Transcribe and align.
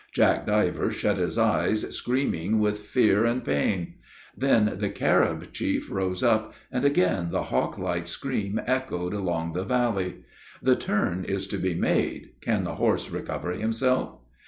Jack 0.11 0.47
Diver 0.47 0.89
shut 0.91 1.19
his 1.19 1.37
eyes, 1.37 1.87
screaming 1.95 2.57
with 2.57 2.79
fear 2.79 3.23
and 3.23 3.45
pain. 3.45 3.93
Then 4.35 4.79
the 4.79 4.89
Carib 4.89 5.53
chief 5.53 5.91
rose 5.91 6.23
up, 6.23 6.55
and 6.71 6.83
again 6.83 7.29
the 7.29 7.43
hawk 7.43 7.77
like 7.77 8.07
scream 8.07 8.59
echoed 8.65 9.13
along 9.13 9.53
the 9.53 9.63
valley. 9.63 10.23
The 10.59 10.75
turn 10.75 11.23
is 11.23 11.45
to 11.49 11.59
be 11.59 11.75
made 11.75 12.31
can 12.41 12.63
the 12.63 12.77
horse 12.81 13.11
recover 13.11 13.51
himself? 13.51 14.15